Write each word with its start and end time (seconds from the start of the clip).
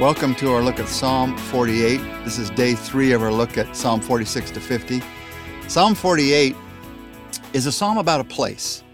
Welcome 0.00 0.36
to 0.36 0.52
our 0.52 0.62
look 0.62 0.78
at 0.78 0.88
Psalm 0.88 1.36
48. 1.36 2.00
This 2.22 2.38
is 2.38 2.50
day 2.50 2.76
three 2.76 3.10
of 3.10 3.20
our 3.20 3.32
look 3.32 3.58
at 3.58 3.74
Psalm 3.74 4.00
46 4.00 4.52
to 4.52 4.60
50. 4.60 5.02
Psalm 5.66 5.96
48 5.96 6.54
is 7.52 7.66
a 7.66 7.72
psalm 7.72 7.98
about 7.98 8.20
a 8.20 8.24
place, 8.24 8.84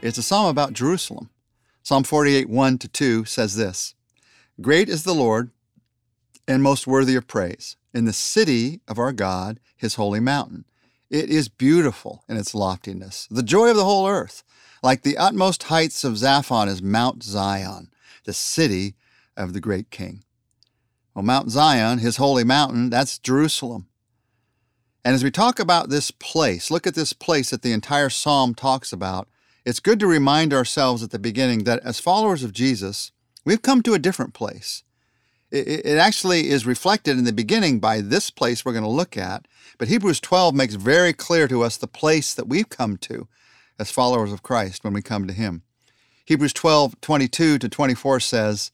it's 0.00 0.16
a 0.16 0.22
psalm 0.22 0.46
about 0.46 0.72
Jerusalem. 0.72 1.28
Psalm 1.82 2.02
48, 2.02 2.48
1 2.48 2.78
to 2.78 2.88
2 2.88 3.26
says 3.26 3.56
this 3.56 3.94
Great 4.58 4.88
is 4.88 5.04
the 5.04 5.14
Lord 5.14 5.50
and 6.46 6.62
most 6.62 6.86
worthy 6.86 7.14
of 7.14 7.26
praise 7.26 7.76
in 7.92 8.06
the 8.06 8.14
city 8.14 8.80
of 8.88 8.98
our 8.98 9.12
God, 9.12 9.60
his 9.76 9.96
holy 9.96 10.18
mountain. 10.18 10.64
It 11.10 11.28
is 11.28 11.50
beautiful 11.50 12.24
in 12.26 12.38
its 12.38 12.54
loftiness, 12.54 13.28
the 13.30 13.42
joy 13.42 13.68
of 13.68 13.76
the 13.76 13.84
whole 13.84 14.08
earth. 14.08 14.44
Like 14.82 15.02
the 15.02 15.18
utmost 15.18 15.64
heights 15.64 16.04
of 16.04 16.14
Zaphon 16.14 16.68
is 16.68 16.80
Mount 16.80 17.22
Zion, 17.22 17.90
the 18.24 18.32
city 18.32 18.94
of 19.36 19.52
the 19.52 19.60
great 19.60 19.90
king. 19.90 20.24
Well, 21.18 21.24
Mount 21.24 21.50
Zion, 21.50 21.98
his 21.98 22.18
holy 22.18 22.44
mountain, 22.44 22.90
that's 22.90 23.18
Jerusalem. 23.18 23.88
And 25.04 25.16
as 25.16 25.24
we 25.24 25.32
talk 25.32 25.58
about 25.58 25.88
this 25.88 26.12
place, 26.12 26.70
look 26.70 26.86
at 26.86 26.94
this 26.94 27.12
place 27.12 27.50
that 27.50 27.62
the 27.62 27.72
entire 27.72 28.08
psalm 28.08 28.54
talks 28.54 28.92
about. 28.92 29.26
It's 29.64 29.80
good 29.80 29.98
to 29.98 30.06
remind 30.06 30.54
ourselves 30.54 31.02
at 31.02 31.10
the 31.10 31.18
beginning 31.18 31.64
that 31.64 31.80
as 31.84 31.98
followers 31.98 32.44
of 32.44 32.52
Jesus, 32.52 33.10
we've 33.44 33.62
come 33.62 33.82
to 33.82 33.94
a 33.94 33.98
different 33.98 34.32
place. 34.32 34.84
It, 35.50 35.84
it 35.84 35.98
actually 35.98 36.50
is 36.50 36.64
reflected 36.64 37.18
in 37.18 37.24
the 37.24 37.32
beginning 37.32 37.80
by 37.80 38.00
this 38.00 38.30
place 38.30 38.64
we're 38.64 38.70
going 38.70 38.84
to 38.84 38.88
look 38.88 39.16
at, 39.16 39.48
but 39.76 39.88
Hebrews 39.88 40.20
12 40.20 40.54
makes 40.54 40.74
very 40.76 41.12
clear 41.12 41.48
to 41.48 41.64
us 41.64 41.76
the 41.76 41.88
place 41.88 42.32
that 42.32 42.46
we've 42.46 42.68
come 42.68 42.96
to 42.96 43.26
as 43.76 43.90
followers 43.90 44.30
of 44.30 44.44
Christ 44.44 44.84
when 44.84 44.92
we 44.92 45.02
come 45.02 45.26
to 45.26 45.34
Him. 45.34 45.62
Hebrews 46.26 46.52
12, 46.52 47.00
22 47.00 47.58
to 47.58 47.68
24 47.68 48.20
says, 48.20 48.70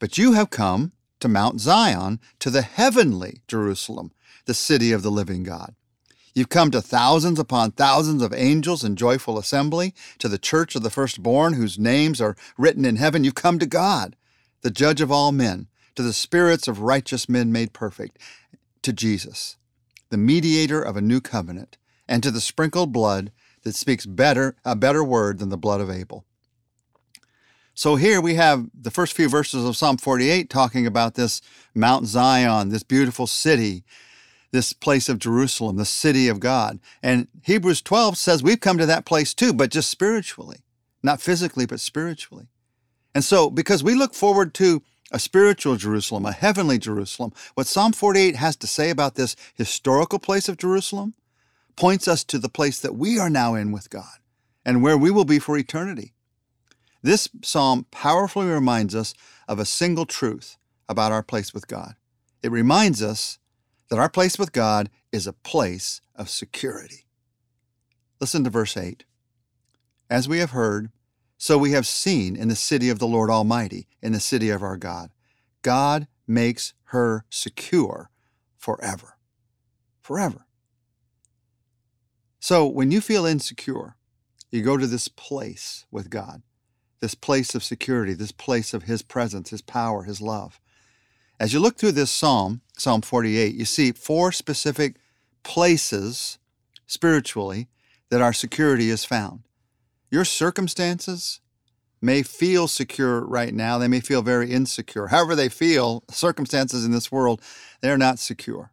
But 0.00 0.18
you 0.18 0.32
have 0.32 0.50
come 0.50 0.90
to 1.20 1.28
Mount 1.28 1.60
Zion, 1.60 2.20
to 2.40 2.50
the 2.50 2.62
heavenly 2.62 3.42
Jerusalem, 3.48 4.12
the 4.44 4.54
city 4.54 4.92
of 4.92 5.02
the 5.02 5.10
living 5.10 5.42
God. 5.42 5.74
You've 6.34 6.48
come 6.50 6.70
to 6.72 6.82
thousands 6.82 7.38
upon 7.38 7.70
thousands 7.70 8.22
of 8.22 8.34
angels 8.34 8.84
in 8.84 8.96
joyful 8.96 9.38
assembly, 9.38 9.94
to 10.18 10.28
the 10.28 10.36
church 10.36 10.76
of 10.76 10.82
the 10.82 10.90
firstborn 10.90 11.54
whose 11.54 11.78
names 11.78 12.20
are 12.20 12.36
written 12.58 12.84
in 12.84 12.96
heaven. 12.96 13.24
You've 13.24 13.34
come 13.34 13.58
to 13.58 13.66
God, 13.66 14.16
the 14.60 14.70
judge 14.70 15.00
of 15.00 15.10
all 15.10 15.32
men, 15.32 15.68
to 15.94 16.02
the 16.02 16.12
spirits 16.12 16.68
of 16.68 16.80
righteous 16.80 17.26
men 17.28 17.50
made 17.52 17.72
perfect, 17.72 18.18
to 18.82 18.92
Jesus, 18.92 19.56
the 20.10 20.18
mediator 20.18 20.82
of 20.82 20.96
a 20.96 21.00
new 21.00 21.22
covenant, 21.22 21.78
and 22.06 22.22
to 22.22 22.30
the 22.30 22.42
sprinkled 22.42 22.92
blood 22.92 23.32
that 23.62 23.74
speaks 23.74 24.04
better 24.04 24.56
a 24.64 24.76
better 24.76 25.02
word 25.02 25.38
than 25.38 25.48
the 25.48 25.56
blood 25.56 25.80
of 25.80 25.90
Abel. 25.90 26.26
So 27.78 27.96
here 27.96 28.22
we 28.22 28.36
have 28.36 28.70
the 28.72 28.90
first 28.90 29.12
few 29.12 29.28
verses 29.28 29.62
of 29.62 29.76
Psalm 29.76 29.98
48 29.98 30.48
talking 30.48 30.86
about 30.86 31.14
this 31.14 31.42
Mount 31.74 32.06
Zion, 32.06 32.70
this 32.70 32.82
beautiful 32.82 33.26
city, 33.26 33.84
this 34.50 34.72
place 34.72 35.10
of 35.10 35.18
Jerusalem, 35.18 35.76
the 35.76 35.84
city 35.84 36.26
of 36.28 36.40
God. 36.40 36.80
And 37.02 37.28
Hebrews 37.42 37.82
12 37.82 38.16
says 38.16 38.42
we've 38.42 38.60
come 38.60 38.78
to 38.78 38.86
that 38.86 39.04
place 39.04 39.34
too, 39.34 39.52
but 39.52 39.70
just 39.70 39.90
spiritually, 39.90 40.60
not 41.02 41.20
physically, 41.20 41.66
but 41.66 41.78
spiritually. 41.78 42.46
And 43.14 43.22
so, 43.22 43.50
because 43.50 43.84
we 43.84 43.94
look 43.94 44.14
forward 44.14 44.54
to 44.54 44.82
a 45.12 45.18
spiritual 45.18 45.76
Jerusalem, 45.76 46.24
a 46.24 46.32
heavenly 46.32 46.78
Jerusalem, 46.78 47.34
what 47.56 47.66
Psalm 47.66 47.92
48 47.92 48.36
has 48.36 48.56
to 48.56 48.66
say 48.66 48.88
about 48.88 49.16
this 49.16 49.36
historical 49.54 50.18
place 50.18 50.48
of 50.48 50.56
Jerusalem 50.56 51.12
points 51.76 52.08
us 52.08 52.24
to 52.24 52.38
the 52.38 52.48
place 52.48 52.80
that 52.80 52.96
we 52.96 53.18
are 53.18 53.28
now 53.28 53.54
in 53.54 53.70
with 53.70 53.90
God 53.90 54.16
and 54.64 54.82
where 54.82 54.96
we 54.96 55.10
will 55.10 55.26
be 55.26 55.38
for 55.38 55.58
eternity. 55.58 56.14
This 57.06 57.28
psalm 57.40 57.86
powerfully 57.92 58.48
reminds 58.48 58.92
us 58.92 59.14
of 59.46 59.60
a 59.60 59.64
single 59.64 60.06
truth 60.06 60.56
about 60.88 61.12
our 61.12 61.22
place 61.22 61.54
with 61.54 61.68
God. 61.68 61.94
It 62.42 62.50
reminds 62.50 63.00
us 63.00 63.38
that 63.90 63.98
our 64.00 64.08
place 64.08 64.40
with 64.40 64.50
God 64.50 64.90
is 65.12 65.24
a 65.24 65.32
place 65.32 66.00
of 66.16 66.28
security. 66.28 67.06
Listen 68.20 68.42
to 68.42 68.50
verse 68.50 68.76
8. 68.76 69.04
As 70.10 70.28
we 70.28 70.40
have 70.40 70.50
heard, 70.50 70.90
so 71.38 71.56
we 71.56 71.70
have 71.70 71.86
seen 71.86 72.34
in 72.34 72.48
the 72.48 72.56
city 72.56 72.88
of 72.88 72.98
the 72.98 73.06
Lord 73.06 73.30
Almighty, 73.30 73.86
in 74.02 74.10
the 74.10 74.18
city 74.18 74.50
of 74.50 74.64
our 74.64 74.76
God. 74.76 75.12
God 75.62 76.08
makes 76.26 76.74
her 76.86 77.24
secure 77.30 78.10
forever. 78.58 79.16
Forever. 80.00 80.44
So 82.40 82.66
when 82.66 82.90
you 82.90 83.00
feel 83.00 83.26
insecure, 83.26 83.94
you 84.50 84.62
go 84.62 84.76
to 84.76 84.88
this 84.88 85.06
place 85.06 85.86
with 85.92 86.10
God 86.10 86.42
this 87.00 87.14
place 87.14 87.54
of 87.54 87.62
security, 87.64 88.14
this 88.14 88.32
place 88.32 88.74
of 88.74 88.84
His 88.84 89.02
presence, 89.02 89.50
His 89.50 89.62
power, 89.62 90.04
His 90.04 90.20
love. 90.20 90.60
As 91.38 91.52
you 91.52 91.60
look 91.60 91.76
through 91.76 91.92
this 91.92 92.10
psalm, 92.10 92.62
Psalm 92.78 93.02
48, 93.02 93.54
you 93.54 93.64
see 93.64 93.92
four 93.92 94.32
specific 94.32 94.96
places 95.42 96.38
spiritually 96.86 97.68
that 98.10 98.22
our 98.22 98.32
security 98.32 98.90
is 98.90 99.04
found. 99.04 99.42
Your 100.10 100.24
circumstances 100.24 101.40
may 102.00 102.22
feel 102.22 102.68
secure 102.68 103.20
right 103.20 103.54
now, 103.54 103.78
they 103.78 103.88
may 103.88 104.00
feel 104.00 104.22
very 104.22 104.50
insecure. 104.50 105.08
However, 105.08 105.34
they 105.34 105.48
feel, 105.48 106.04
circumstances 106.10 106.84
in 106.84 106.92
this 106.92 107.10
world, 107.10 107.40
they're 107.80 107.98
not 107.98 108.18
secure. 108.18 108.72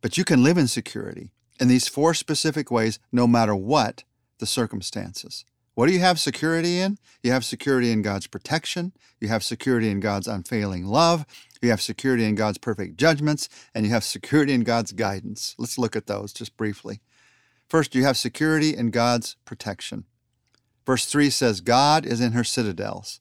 But 0.00 0.16
you 0.16 0.24
can 0.24 0.42
live 0.42 0.58
in 0.58 0.68
security 0.68 1.32
in 1.60 1.68
these 1.68 1.88
four 1.88 2.14
specific 2.14 2.70
ways, 2.70 2.98
no 3.12 3.26
matter 3.26 3.54
what 3.54 4.04
the 4.38 4.46
circumstances. 4.46 5.44
What 5.76 5.88
do 5.88 5.92
you 5.92 6.00
have 6.00 6.18
security 6.18 6.78
in? 6.78 6.96
You 7.22 7.32
have 7.32 7.44
security 7.44 7.92
in 7.92 8.00
God's 8.00 8.26
protection. 8.26 8.94
You 9.20 9.28
have 9.28 9.44
security 9.44 9.90
in 9.90 10.00
God's 10.00 10.26
unfailing 10.26 10.86
love. 10.86 11.26
You 11.60 11.68
have 11.68 11.82
security 11.82 12.24
in 12.24 12.34
God's 12.34 12.56
perfect 12.56 12.96
judgments. 12.96 13.50
And 13.74 13.84
you 13.84 13.92
have 13.92 14.02
security 14.02 14.54
in 14.54 14.62
God's 14.62 14.92
guidance. 14.92 15.54
Let's 15.58 15.76
look 15.76 15.94
at 15.94 16.06
those 16.06 16.32
just 16.32 16.56
briefly. 16.56 17.00
First, 17.68 17.94
you 17.94 18.04
have 18.04 18.16
security 18.16 18.74
in 18.74 18.88
God's 18.90 19.36
protection. 19.44 20.04
Verse 20.86 21.04
3 21.04 21.28
says, 21.28 21.60
God 21.60 22.06
is 22.06 22.22
in 22.22 22.32
her 22.32 22.44
citadels. 22.44 23.20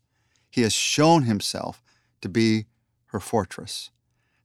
He 0.49 0.61
has 0.61 0.71
shown 0.71 1.23
himself 1.23 1.83
to 2.21 2.29
be 2.29 2.67
her 3.07 3.19
fortress. 3.19 3.91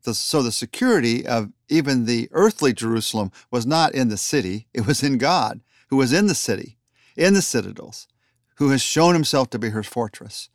So 0.02 0.42
the 0.42 0.50
security 0.50 1.24
of 1.24 1.52
even 1.68 2.06
the 2.06 2.28
earthly 2.32 2.72
Jerusalem 2.72 3.30
was 3.52 3.66
not 3.66 3.94
in 3.94 4.08
the 4.08 4.16
city, 4.16 4.66
it 4.74 4.84
was 4.84 5.04
in 5.04 5.16
God, 5.16 5.60
who 5.90 5.96
was 5.96 6.12
in 6.12 6.26
the 6.26 6.34
city 6.34 6.78
in 7.16 7.34
the 7.34 7.42
citadels, 7.42 8.08
who 8.56 8.70
has 8.70 8.82
shown 8.82 9.14
himself 9.14 9.50
to 9.50 9.58
be 9.58 9.70
her 9.70 9.82
fortress. 9.82 10.48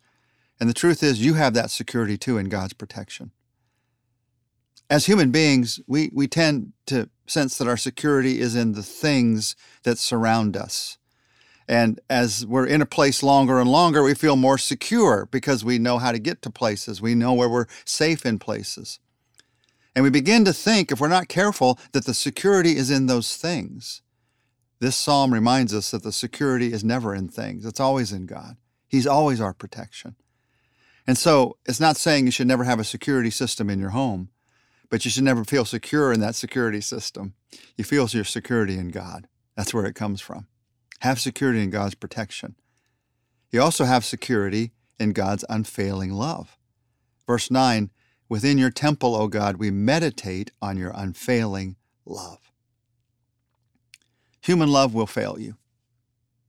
And 0.58 0.68
the 0.68 0.74
truth 0.74 1.02
is, 1.02 1.24
you 1.24 1.34
have 1.34 1.54
that 1.54 1.70
security 1.70 2.16
too 2.16 2.38
in 2.38 2.48
God's 2.48 2.72
protection. 2.72 3.32
As 4.88 5.06
human 5.06 5.30
beings, 5.30 5.80
we, 5.86 6.10
we 6.12 6.28
tend 6.28 6.72
to 6.86 7.10
sense 7.26 7.58
that 7.58 7.68
our 7.68 7.76
security 7.76 8.40
is 8.40 8.54
in 8.54 8.72
the 8.72 8.82
things 8.82 9.56
that 9.82 9.98
surround 9.98 10.56
us. 10.56 10.98
And 11.68 12.00
as 12.08 12.46
we're 12.46 12.66
in 12.66 12.80
a 12.80 12.86
place 12.86 13.22
longer 13.22 13.58
and 13.58 13.68
longer, 13.68 14.02
we 14.02 14.14
feel 14.14 14.36
more 14.36 14.58
secure 14.58 15.28
because 15.30 15.64
we 15.64 15.78
know 15.78 15.98
how 15.98 16.12
to 16.12 16.18
get 16.20 16.40
to 16.42 16.50
places. 16.50 17.02
We 17.02 17.16
know 17.16 17.32
where 17.32 17.48
we're 17.48 17.66
safe 17.84 18.24
in 18.24 18.38
places. 18.38 19.00
And 19.94 20.04
we 20.04 20.10
begin 20.10 20.44
to 20.44 20.52
think, 20.52 20.92
if 20.92 21.00
we're 21.00 21.08
not 21.08 21.26
careful, 21.26 21.80
that 21.92 22.04
the 22.04 22.14
security 22.14 22.76
is 22.76 22.90
in 22.90 23.06
those 23.06 23.36
things. 23.36 24.02
This 24.78 24.96
psalm 24.96 25.32
reminds 25.32 25.72
us 25.72 25.90
that 25.90 26.02
the 26.02 26.12
security 26.12 26.72
is 26.72 26.84
never 26.84 27.14
in 27.14 27.28
things, 27.28 27.64
it's 27.64 27.80
always 27.80 28.12
in 28.12 28.26
God. 28.26 28.56
He's 28.88 29.06
always 29.06 29.40
our 29.40 29.54
protection. 29.54 30.16
And 31.06 31.16
so 31.16 31.56
it's 31.66 31.80
not 31.80 31.96
saying 31.96 32.26
you 32.26 32.32
should 32.32 32.46
never 32.46 32.64
have 32.64 32.80
a 32.80 32.84
security 32.84 33.30
system 33.30 33.70
in 33.70 33.78
your 33.78 33.90
home, 33.90 34.30
but 34.90 35.04
you 35.04 35.10
should 35.10 35.24
never 35.24 35.44
feel 35.44 35.64
secure 35.64 36.12
in 36.12 36.20
that 36.20 36.34
security 36.34 36.80
system. 36.80 37.34
You 37.76 37.84
feel 37.84 38.06
your 38.08 38.24
security 38.24 38.78
in 38.78 38.88
God. 38.88 39.28
That's 39.56 39.72
where 39.72 39.86
it 39.86 39.94
comes 39.94 40.20
from. 40.20 40.46
Have 41.00 41.20
security 41.20 41.62
in 41.62 41.70
God's 41.70 41.94
protection. 41.94 42.56
You 43.50 43.62
also 43.62 43.84
have 43.84 44.04
security 44.04 44.72
in 44.98 45.12
God's 45.12 45.44
unfailing 45.48 46.12
love. 46.12 46.58
Verse 47.26 47.50
9 47.50 47.90
Within 48.28 48.58
your 48.58 48.70
temple, 48.70 49.14
O 49.14 49.28
God, 49.28 49.56
we 49.56 49.70
meditate 49.70 50.50
on 50.60 50.76
your 50.76 50.92
unfailing 50.94 51.76
love. 52.04 52.50
Human 54.46 54.70
love 54.70 54.94
will 54.94 55.08
fail 55.08 55.40
you. 55.40 55.56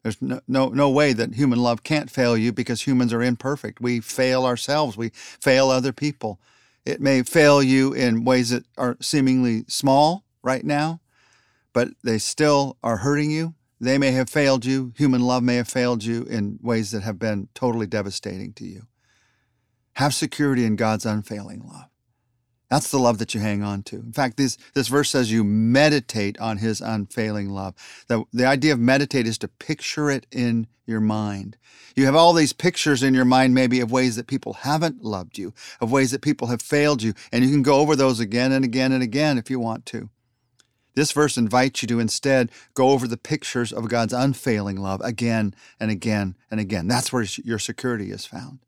There's 0.03 0.21
no, 0.21 0.39
no, 0.47 0.69
no 0.69 0.88
way 0.88 1.13
that 1.13 1.33
human 1.33 1.57
love 1.57 1.81
can't 1.81 2.11
fail 2.11 2.38
you 2.38 2.53
because 2.53 2.83
humans 2.83 3.11
are 3.11 3.23
imperfect. 3.23 3.81
We 3.81 4.01
fail 4.01 4.45
ourselves, 4.45 4.95
we 4.95 5.09
fail 5.09 5.71
other 5.71 5.91
people. 5.91 6.39
It 6.85 7.01
may 7.01 7.23
fail 7.23 7.63
you 7.63 7.94
in 7.94 8.23
ways 8.23 8.51
that 8.51 8.65
are 8.77 8.97
seemingly 9.01 9.65
small 9.67 10.25
right 10.44 10.63
now, 10.63 11.01
but 11.73 11.89
they 12.03 12.19
still 12.19 12.77
are 12.83 12.97
hurting 12.97 13.31
you. 13.31 13.55
They 13.81 13.97
may 13.97 14.11
have 14.11 14.29
failed 14.29 14.63
you. 14.63 14.93
Human 14.95 15.21
love 15.21 15.41
may 15.41 15.55
have 15.55 15.67
failed 15.67 16.03
you 16.03 16.21
in 16.25 16.59
ways 16.61 16.91
that 16.91 17.01
have 17.01 17.17
been 17.17 17.50
totally 17.55 17.88
devastating 17.88 18.53
to 18.53 18.65
you. 18.65 18.83
Have 19.93 20.13
security 20.13 20.65
in 20.65 20.75
God's 20.75 21.05
unfailing 21.07 21.67
love. 21.67 21.89
That's 22.69 22.91
the 22.91 22.99
love 22.99 23.17
that 23.19 23.33
you 23.33 23.39
hang 23.39 23.63
on 23.63 23.83
to. 23.83 23.95
In 23.95 24.11
fact, 24.11 24.35
this, 24.35 24.57
this 24.73 24.89
verse 24.89 25.09
says 25.09 25.31
you 25.31 25.43
meditate 25.43 26.37
on 26.39 26.57
his 26.57 26.81
unfailing 26.81 27.49
love. 27.49 27.75
The, 28.07 28.25
the 28.33 28.45
idea 28.45 28.73
of 28.73 28.79
meditate 28.79 29.25
is 29.25 29.37
to 29.39 29.47
picture 29.47 30.09
it 30.09 30.25
in 30.31 30.67
your 30.85 30.99
mind. 30.99 31.57
You 31.95 32.05
have 32.05 32.15
all 32.15 32.33
these 32.33 32.53
pictures 32.53 33.03
in 33.03 33.13
your 33.13 33.25
mind, 33.25 33.53
maybe 33.53 33.79
of 33.79 33.91
ways 33.91 34.17
that 34.17 34.27
people 34.27 34.53
haven't 34.53 35.03
loved 35.03 35.37
you, 35.37 35.53
of 35.79 35.91
ways 35.91 36.11
that 36.11 36.21
people 36.21 36.47
have 36.47 36.61
failed 36.61 37.01
you, 37.01 37.13
and 37.31 37.43
you 37.43 37.51
can 37.51 37.63
go 37.63 37.79
over 37.79 37.95
those 37.95 38.19
again 38.19 38.51
and 38.51 38.65
again 38.65 38.91
and 38.91 39.01
again 39.01 39.37
if 39.37 39.49
you 39.49 39.59
want 39.59 39.85
to. 39.87 40.09
This 40.93 41.11
verse 41.11 41.37
invites 41.37 41.83
you 41.83 41.87
to 41.89 41.99
instead 41.99 42.51
go 42.73 42.89
over 42.89 43.07
the 43.07 43.17
pictures 43.17 43.71
of 43.71 43.87
God's 43.87 44.13
unfailing 44.13 44.77
love 44.77 44.99
again 45.01 45.53
and 45.79 45.91
again 45.91 46.35
and 46.49 46.59
again. 46.59 46.87
That's 46.87 47.13
where 47.13 47.25
your 47.43 47.59
security 47.59 48.09
is 48.09 48.25
found. 48.25 48.59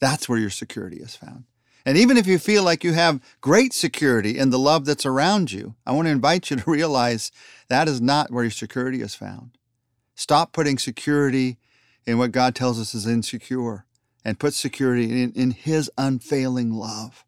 That's 0.00 0.28
where 0.28 0.38
your 0.38 0.50
security 0.50 0.96
is 0.98 1.16
found. 1.16 1.44
And 1.88 1.96
even 1.96 2.18
if 2.18 2.26
you 2.26 2.38
feel 2.38 2.64
like 2.64 2.84
you 2.84 2.92
have 2.92 3.18
great 3.40 3.72
security 3.72 4.36
in 4.36 4.50
the 4.50 4.58
love 4.58 4.84
that's 4.84 5.06
around 5.06 5.52
you, 5.52 5.74
I 5.86 5.92
want 5.92 6.04
to 6.04 6.12
invite 6.12 6.50
you 6.50 6.58
to 6.58 6.70
realize 6.70 7.32
that 7.70 7.88
is 7.88 7.98
not 7.98 8.30
where 8.30 8.44
your 8.44 8.50
security 8.50 9.00
is 9.00 9.14
found. 9.14 9.56
Stop 10.14 10.52
putting 10.52 10.76
security 10.76 11.56
in 12.04 12.18
what 12.18 12.30
God 12.30 12.54
tells 12.54 12.78
us 12.78 12.94
is 12.94 13.06
insecure 13.06 13.86
and 14.22 14.38
put 14.38 14.52
security 14.52 15.22
in, 15.22 15.32
in 15.32 15.52
His 15.52 15.90
unfailing 15.96 16.74
love. 16.74 17.24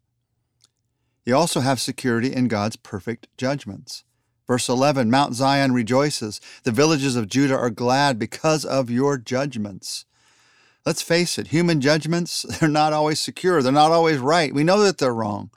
You 1.25 1.35
also 1.35 1.61
have 1.61 1.81
security 1.81 2.31
in 2.31 2.47
God's 2.47 2.75
perfect 2.75 3.29
judgments. 3.37 4.03
Verse 4.45 4.69
11 4.69 5.09
Mount 5.09 5.33
Zion 5.33 5.71
rejoices, 5.71 6.39
the 6.65 6.71
villages 6.71 7.15
of 7.15 7.27
Judah 7.27 7.57
are 7.57 7.71
glad 7.71 8.19
because 8.19 8.63
of 8.63 8.91
your 8.91 9.17
judgments. 9.17 10.05
Let's 10.85 11.01
face 11.01 11.37
it, 11.37 11.47
human 11.47 11.79
judgments, 11.79 12.41
they're 12.59 12.69
not 12.69 12.93
always 12.93 13.19
secure. 13.19 13.61
They're 13.61 13.71
not 13.71 13.91
always 13.91 14.17
right. 14.17 14.53
We 14.53 14.63
know 14.63 14.81
that 14.81 14.97
they're 14.97 15.13
wrong. 15.13 15.51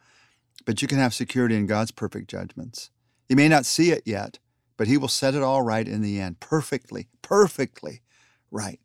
But 0.64 0.80
you 0.80 0.88
can 0.88 0.98
have 0.98 1.14
security 1.14 1.56
in 1.56 1.66
God's 1.66 1.90
perfect 1.90 2.28
judgments. 2.28 2.90
You 3.28 3.36
may 3.36 3.48
not 3.48 3.66
see 3.66 3.90
it 3.90 4.02
yet, 4.06 4.38
but 4.76 4.86
He 4.86 4.96
will 4.96 5.08
set 5.08 5.34
it 5.34 5.42
all 5.42 5.62
right 5.62 5.86
in 5.86 6.00
the 6.00 6.20
end, 6.20 6.40
perfectly, 6.40 7.08
perfectly 7.22 8.02
right. 8.50 8.80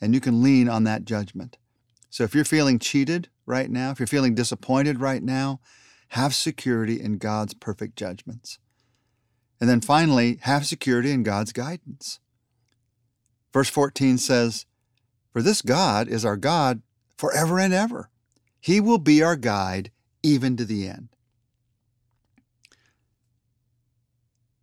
And 0.00 0.14
you 0.14 0.20
can 0.20 0.42
lean 0.42 0.68
on 0.68 0.84
that 0.84 1.04
judgment. 1.04 1.58
So 2.10 2.24
if 2.24 2.34
you're 2.34 2.44
feeling 2.44 2.78
cheated 2.78 3.28
right 3.44 3.70
now, 3.70 3.90
if 3.90 3.98
you're 3.98 4.06
feeling 4.06 4.34
disappointed 4.34 5.00
right 5.00 5.22
now, 5.22 5.60
have 6.08 6.34
security 6.34 7.00
in 7.00 7.18
God's 7.18 7.54
perfect 7.54 7.96
judgments. 7.96 8.58
And 9.60 9.68
then 9.68 9.80
finally, 9.80 10.38
have 10.42 10.66
security 10.66 11.10
in 11.10 11.22
God's 11.22 11.52
guidance. 11.52 12.20
Verse 13.52 13.68
14 13.68 14.18
says, 14.18 14.66
for 15.32 15.42
this 15.42 15.62
God 15.62 16.08
is 16.08 16.24
our 16.24 16.36
God 16.36 16.82
forever 17.16 17.58
and 17.58 17.74
ever. 17.74 18.10
He 18.60 18.80
will 18.80 18.98
be 18.98 19.22
our 19.22 19.36
guide 19.36 19.90
even 20.22 20.56
to 20.56 20.64
the 20.64 20.88
end. 20.88 21.08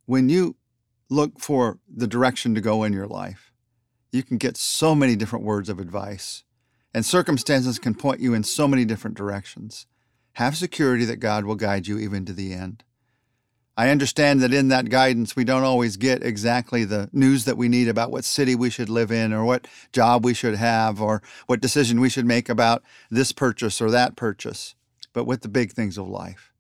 When 0.06 0.30
you 0.30 0.56
look 1.10 1.40
for 1.40 1.80
the 1.88 2.08
direction 2.08 2.56
to 2.56 2.62
go 2.62 2.84
in 2.84 2.94
your 2.94 3.08
life, 3.08 3.52
you 4.12 4.24
can 4.24 4.38
get 4.38 4.58
so 4.58 4.96
many 4.96 5.16
different 5.16 5.46
words 5.46 5.70
of 5.70 5.80
advice, 5.80 6.44
and 6.94 7.06
circumstances 7.06 7.80
can 7.80 7.96
point 7.96 8.20
you 8.20 8.34
in 8.34 8.44
so 8.44 8.68
many 8.68 8.86
different 8.86 9.18
directions. 9.18 9.88
Have 10.34 10.56
security 10.56 11.06
that 11.06 11.18
God 11.18 11.46
will 11.46 11.56
guide 11.56 11.88
you 11.88 11.98
even 11.98 12.26
to 12.26 12.34
the 12.34 12.54
end. 12.54 12.84
I 13.78 13.90
understand 13.90 14.42
that 14.42 14.54
in 14.54 14.70
that 14.70 14.90
guidance, 14.90 15.36
we 15.36 15.44
don't 15.44 15.64
always 15.64 15.98
get 15.98 16.24
exactly 16.24 16.86
the 16.86 17.10
news 17.12 17.44
that 17.44 17.58
we 17.58 17.68
need 17.68 17.90
about 17.90 18.10
what 18.10 18.24
city 18.24 18.56
we 18.56 18.70
should 18.70 18.90
live 18.90 19.12
in, 19.12 19.34
or 19.34 19.44
what 19.44 19.68
job 19.92 20.24
we 20.24 20.34
should 20.34 20.56
have, 20.56 21.02
or 21.02 21.22
what 21.46 21.60
decision 21.60 22.00
we 22.00 22.10
should 22.10 22.26
make 22.26 22.48
about 22.48 22.84
this 23.12 23.34
purchase 23.34 23.82
or 23.82 23.92
that 23.92 24.16
purchase. 24.16 24.76
But 25.12 25.26
with 25.26 25.42
the 25.42 25.50
big 25.50 25.74
things 25.74 25.98
of 25.98 26.08
life, 26.08 26.54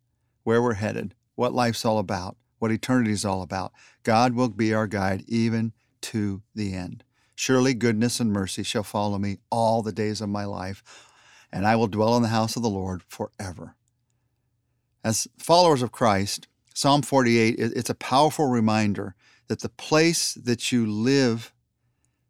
where 0.44 0.62
we're 0.62 0.73
headed, 0.73 1.15
what 1.35 1.53
life's 1.53 1.85
all 1.85 2.00
about, 2.00 2.35
what 2.59 2.71
eternity 2.71 3.12
is 3.12 3.23
all 3.23 3.41
about, 3.41 3.71
God 4.03 4.33
will 4.33 4.50
be 4.50 4.73
our 4.73 4.88
guide 4.88 5.23
even 5.27 5.71
to 6.01 6.41
the 6.53 6.73
end. 6.73 7.03
Surely 7.33 7.73
goodness 7.73 8.19
and 8.19 8.31
mercy 8.31 8.63
shall 8.63 8.83
follow 8.83 9.17
me 9.17 9.38
all 9.50 9.81
the 9.81 9.91
days 9.91 10.19
of 10.19 10.29
my 10.29 10.45
life, 10.45 10.83
and 11.51 11.65
I 11.65 11.77
will 11.77 11.88
dwell 11.88 12.17
in 12.17 12.23
the 12.23 12.29
house 12.29 12.57
of 12.57 12.62
the 12.62 12.69
Lord 12.69 13.03
forever. 13.07 13.75
As 15.03 15.27
followers 15.38 15.81
of 15.81 15.91
Christ, 15.91 16.47
Psalm 16.75 17.01
48, 17.01 17.56
it's 17.57 17.89
a 17.89 17.95
powerful 17.95 18.48
reminder 18.48 19.16
that 19.48 19.62
the 19.62 19.69
place 19.69 20.33
that 20.33 20.74
you 20.74 20.86
live, 20.86 21.54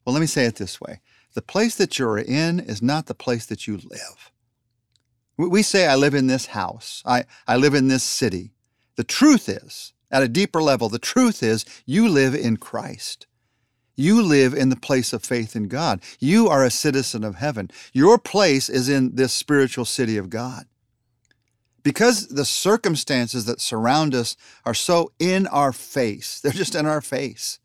well, 0.05 0.13
let 0.13 0.19
me 0.19 0.27
say 0.27 0.45
it 0.45 0.55
this 0.55 0.79
way 0.79 1.01
the 1.33 1.41
place 1.41 1.75
that 1.75 1.99
you're 1.99 2.17
in 2.17 2.61
is 2.61 2.81
not 2.81 3.07
the 3.07 3.15
place 3.15 3.45
that 3.47 3.67
you 3.67 3.77
live. 3.77 4.31
We 5.37 5.63
say, 5.63 5.85
I 5.85 5.95
live 5.95 6.13
in 6.13 6.27
this 6.27 6.45
house, 6.47 7.01
I, 7.05 7.25
I 7.47 7.57
live 7.57 7.73
in 7.73 7.87
this 7.87 8.03
city. 8.03 8.51
The 8.95 9.03
truth 9.03 9.49
is, 9.49 9.93
at 10.11 10.23
a 10.23 10.29
deeper 10.29 10.61
level, 10.61 10.87
the 10.89 10.99
truth 10.99 11.41
is 11.41 11.65
you 11.85 12.07
live 12.07 12.35
in 12.35 12.57
Christ. 12.57 13.25
You 13.97 14.21
live 14.21 14.53
in 14.53 14.69
the 14.69 14.75
place 14.75 15.11
of 15.11 15.23
faith 15.23 15.55
in 15.55 15.67
God. 15.67 16.01
You 16.19 16.47
are 16.47 16.63
a 16.63 16.69
citizen 16.69 17.23
of 17.23 17.35
heaven. 17.35 17.71
Your 17.93 18.17
place 18.17 18.69
is 18.69 18.89
in 18.89 19.15
this 19.15 19.33
spiritual 19.33 19.85
city 19.85 20.17
of 20.17 20.29
God. 20.29 20.67
Because 21.85 22.29
the 22.29 22.45
circumstances 22.45 23.45
that 23.45 23.61
surround 23.61 24.15
us 24.15 24.35
are 24.65 24.73
so 24.73 25.11
in 25.19 25.45
our 25.45 25.71
face, 25.71 26.39
they're 26.43 26.51
just 26.51 26.73
in 26.73 26.87
our 26.87 26.99
face. 26.99 27.59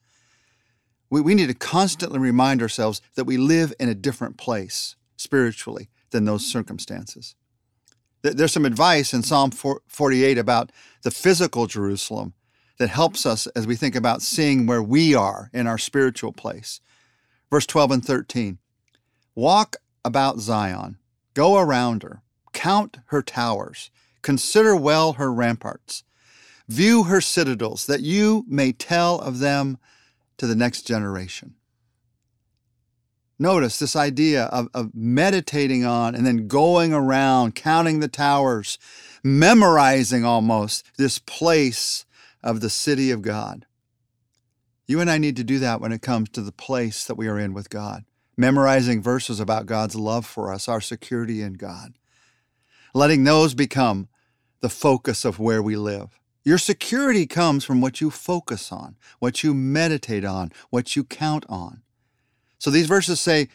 We, 1.08 1.22
we 1.22 1.34
need 1.34 1.49
to 1.49 1.55
constantly 1.55 2.19
remind 2.19 2.61
ourselves 2.61 3.00
that 3.14 3.25
we 3.25 3.38
live 3.38 3.72
in 3.81 3.88
a 3.88 3.94
different 3.94 4.37
place 4.37 4.94
spiritually 5.17 5.88
than 6.11 6.26
those 6.26 6.46
circumstances. 6.46 7.34
There's 8.22 8.52
some 8.52 8.67
advice 8.67 9.14
in 9.14 9.22
Psalm 9.22 9.50
48 9.50 10.37
about 10.37 10.70
the 11.02 11.11
physical 11.11 11.67
Jerusalem 11.67 12.34
that 12.78 12.90
helps 12.90 13.25
us 13.25 13.46
as 13.49 13.67
we 13.67 13.75
think 13.75 13.96
about 13.96 14.20
seeing 14.20 14.67
where 14.67 14.82
we 14.82 15.14
are 15.14 15.49
in 15.55 15.67
our 15.67 15.78
spiritual 15.78 16.32
place. 16.32 16.82
Verse 17.50 17.64
12 17.64 17.90
and 17.90 18.05
13 18.05 18.58
Walk 19.34 19.76
about 20.05 20.40
Zion, 20.40 20.99
go 21.32 21.56
around 21.56 22.02
her, 22.02 22.20
count 22.52 22.99
her 23.06 23.22
towers 23.22 23.90
Consider 24.22 24.76
well 24.76 25.14
her 25.14 25.32
ramparts. 25.32 26.05
View 26.69 27.05
her 27.05 27.20
citadels, 27.20 27.87
that 27.87 28.02
you 28.02 28.44
may 28.46 28.72
tell 28.72 29.19
of 29.20 29.38
them 29.38 29.78
to 30.38 30.46
the 30.46 30.55
next 30.55 30.87
generation. 30.87 31.55
Notice 33.38 33.78
this 33.78 33.96
idea 33.96 34.44
of, 34.44 34.69
of 34.75 34.94
meditating 34.94 35.84
on 35.84 36.14
and 36.14 36.26
then 36.26 36.46
going 36.46 36.93
around, 36.93 37.55
counting 37.55 38.00
the 38.00 38.08
towers, 38.08 38.78
memorizing 39.25 40.25
almost 40.25 40.90
this 40.99 41.19
place 41.19 42.05
of 42.43 42.61
the 42.61 42.70
city 42.70 43.11
of 43.11 43.22
God. 43.22 43.67
You 44.87 45.00
and 45.00 45.11
I 45.11 45.19
need 45.19 45.37
to 45.37 45.44
do 45.44 45.58
that 45.58 45.81
when 45.81 45.93
it 45.93 46.02
comes 46.02 46.28
to 46.31 46.43
the 46.43 46.52
place 46.52 47.05
that 47.05 47.14
we 47.14 47.28
are 47.28 47.38
in 47.38 47.55
with 47.55 47.70
God, 47.70 48.05
memorizing 48.37 49.02
verses 49.02 49.40
about 49.40 49.67
God's 49.67 49.96
love 49.96 50.27
for 50.27 50.53
us, 50.53 50.69
our 50.69 50.81
security 50.81 51.41
in 51.41 51.55
God 51.55 51.94
letting 52.94 53.25
those 53.25 53.55
become 53.55 54.09
the 54.61 54.69
focus 54.69 55.25
of 55.25 55.39
where 55.39 55.63
we 55.63 55.77
live. 55.77 56.20
Your 56.44 56.59
security 56.59 57.27
comes 57.27 57.65
from 57.65 57.81
what 57.81 58.01
you 58.01 58.11
focus 58.11 58.73
on, 58.73 58.97
what 59.19 59.43
you 59.43 59.53
meditate 59.55 60.25
on, 60.25 60.53
what 60.70 60.97
you 60.97 61.05
count 61.05 61.44
on. 61.49 61.82
So 62.59 62.70
these 62.70 62.87
verses 62.87 63.20
say, 63.20 63.49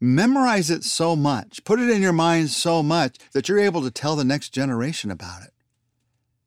memorize 0.00 0.70
it 0.70 0.84
so 0.84 1.16
much, 1.16 1.64
put 1.64 1.80
it 1.80 1.90
in 1.90 2.02
your 2.02 2.12
mind 2.12 2.50
so 2.50 2.82
much 2.82 3.16
that 3.32 3.48
you're 3.48 3.58
able 3.58 3.82
to 3.82 3.90
tell 3.90 4.14
the 4.14 4.24
next 4.24 4.50
generation 4.50 5.10
about 5.10 5.42
it. 5.42 5.52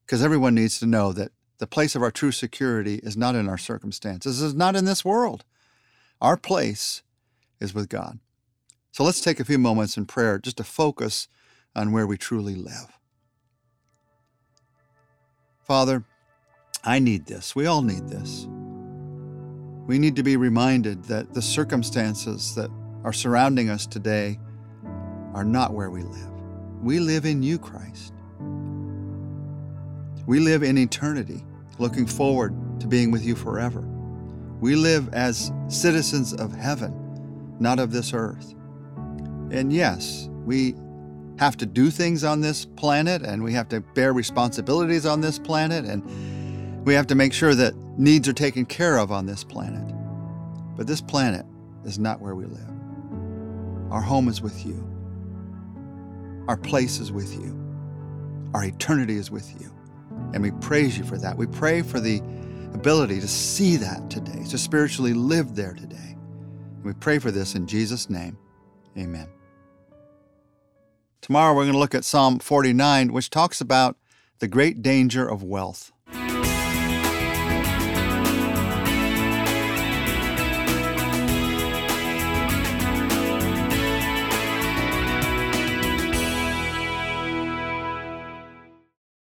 Because 0.06 0.24
everyone 0.24 0.56
needs 0.56 0.80
to 0.80 0.86
know 0.86 1.14
that 1.14 1.32
the 1.58 1.68
place 1.68 1.96
of 1.96 2.02
our 2.02 2.12
true 2.12 2.32
security 2.32 2.96
is 3.04 3.18
not 3.18 3.36
in 3.36 3.48
our 3.48 3.58
circumstances, 3.58 4.42
is 4.42 4.54
not 4.54 4.76
in 4.76 4.86
this 4.86 5.06
world. 5.06 5.46
Our 6.20 6.38
place 6.38 7.02
is 7.60 7.74
with 7.74 7.90
God. 7.90 8.20
So 8.92 9.04
let's 9.04 9.22
take 9.22 9.40
a 9.40 9.46
few 9.46 9.58
moments 9.58 9.98
in 9.98 10.06
prayer 10.06 10.38
just 10.38 10.58
to 10.58 10.64
focus 10.64 11.28
on 11.76 11.92
where 11.92 12.08
we 12.08 12.18
truly 12.18 12.56
live. 12.56 12.98
Father, 15.64 16.04
I 16.84 17.00
need 17.00 17.26
this. 17.26 17.56
We 17.56 17.66
all 17.66 17.82
need 17.82 18.10
this. 18.10 18.48
We 19.88 20.00
need 20.00 20.16
to 20.16 20.24
be 20.24 20.38
reminded 20.38 21.06
that 21.06 21.34
the 21.34 21.42
circumstances 21.42 22.56
that 22.56 22.70
are 23.04 23.14
surrounding 23.14 23.70
us 23.70 23.86
today 23.86 24.40
are 25.34 25.44
not 25.44 25.74
where 25.74 25.90
we 25.90 26.04
live. 26.04 26.32
We 26.82 27.00
live 27.00 27.26
in 27.26 27.44
you, 27.44 27.58
Christ. 27.58 28.14
We 30.26 30.40
live 30.40 30.64
in 30.64 30.78
eternity, 30.78 31.44
looking 31.78 32.06
forward 32.06 32.54
to 32.80 32.88
being 32.88 33.12
with 33.12 33.24
you 33.26 33.36
forever. 33.36 33.82
We 34.60 34.76
live 34.76 35.14
as 35.14 35.52
citizens 35.68 36.34
of 36.34 36.54
heaven, 36.54 37.56
not 37.60 37.80
of 37.80 37.92
this 37.92 38.14
earth. 38.14 38.54
And 39.52 39.74
yes, 39.74 40.30
we 40.46 40.76
have 41.42 41.58
to 41.58 41.66
do 41.66 41.90
things 41.90 42.24
on 42.24 42.40
this 42.40 42.66
planet 42.66 43.24
and 43.24 43.44
we 43.44 43.52
have 43.52 43.68
to 43.68 43.82
bear 43.96 44.14
responsibilities 44.14 45.08
on 45.08 45.22
this 45.22 45.40
planet 45.40 45.86
and 45.86 46.86
we 46.86 46.94
have 46.94 47.08
to 47.08 47.16
make 47.16 47.34
sure 47.34 47.56
that 47.56 47.76
needs 47.98 48.28
are 48.28 48.34
taken 48.34 48.64
care 48.64 49.00
of 49.00 49.12
on 49.12 49.26
this 49.26 49.44
planet. 49.44 49.84
But 50.78 50.86
this 50.86 51.02
planet 51.02 51.44
is 51.84 51.98
not 51.98 52.22
where 52.22 52.36
we 52.36 52.46
live. 52.46 52.70
Our 53.90 54.02
home 54.02 54.28
is 54.28 54.40
with 54.40 54.64
you. 54.64 54.88
Our 56.48 56.58
place 56.58 57.00
is 57.00 57.12
with 57.12 57.34
you. 57.34 57.58
Our 58.54 58.66
eternity 58.66 59.16
is 59.16 59.32
with 59.32 59.60
you. 59.60 59.74
And 60.36 60.44
we 60.44 60.52
praise 60.52 60.96
you 60.96 61.04
for 61.04 61.18
that. 61.18 61.36
We 61.36 61.48
pray 61.48 61.82
for 61.82 62.00
the 62.00 62.22
ability 62.76 63.20
to 63.20 63.28
see 63.28 63.78
that 63.78 64.12
today, 64.12 64.44
to 64.52 64.60
spiritually 64.60 65.16
live 65.16 65.56
there 65.56 65.74
today. 65.74 66.16
And 66.76 66.84
we 66.84 66.94
pray 66.94 67.18
for 67.18 67.32
this 67.32 67.56
in 67.56 67.66
Jesus' 67.66 68.12
name. 68.12 68.38
Amen. 68.96 69.28
Tomorrow 71.22 71.54
we're 71.54 71.66
going 71.66 71.74
to 71.74 71.80
look 71.80 71.94
at 71.94 72.04
Psalm 72.04 72.40
49, 72.40 73.14
which 73.14 73.30
talks 73.30 73.62
about 73.62 73.96
the 74.40 74.48
great 74.48 74.82
danger 74.82 75.28
of 75.28 75.44
wealth. 75.44 75.92